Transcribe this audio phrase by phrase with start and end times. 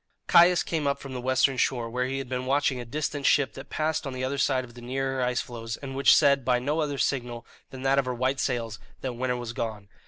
[0.25, 3.53] Caius came up from the western shore, where he had been watching a distant ship
[3.53, 6.57] that passed on the other side of the nearer ice floes, and which said, by
[6.57, 9.89] no other signal than that of her white sails, that winter was gone.